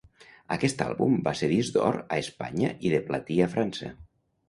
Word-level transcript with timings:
Aquest 0.55 0.81
àlbum 0.85 1.19
va 1.27 1.35
ser 1.43 1.51
disc 1.53 1.77
d'or 1.77 2.01
a 2.07 2.19
Espanya 2.25 2.75
i 2.91 2.97
de 2.97 3.07
platí 3.11 3.43
a 3.49 3.53
França. 3.57 3.97